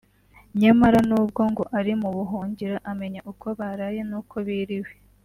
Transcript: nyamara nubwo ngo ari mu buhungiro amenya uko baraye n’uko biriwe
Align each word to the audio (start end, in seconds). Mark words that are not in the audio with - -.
nyamara 0.61 0.99
nubwo 1.09 1.41
ngo 1.51 1.63
ari 1.77 1.93
mu 2.01 2.09
buhungiro 2.15 2.75
amenya 2.91 3.21
uko 3.31 3.45
baraye 3.59 4.01
n’uko 4.09 4.35
biriwe 4.45 4.91